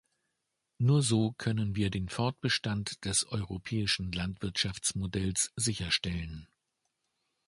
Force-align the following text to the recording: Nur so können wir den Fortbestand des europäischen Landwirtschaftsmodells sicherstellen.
Nur 0.79 1.03
so 1.03 1.31
können 1.33 1.75
wir 1.75 1.91
den 1.91 2.09
Fortbestand 2.09 3.05
des 3.05 3.23
europäischen 3.25 4.11
Landwirtschaftsmodells 4.11 5.53
sicherstellen. 5.55 6.47